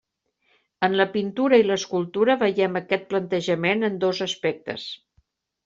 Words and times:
En 0.87 0.95
la 1.01 1.05
pintura 1.15 1.59
i 1.63 1.65
l’escultura 1.67 2.37
veiem 2.45 2.81
aquest 2.81 3.07
plantejament 3.13 3.89
en 3.91 4.03
dos 4.07 4.25
aspectes. 4.31 4.91